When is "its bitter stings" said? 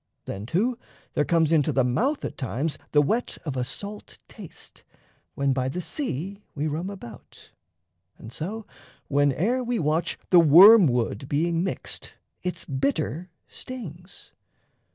12.41-14.31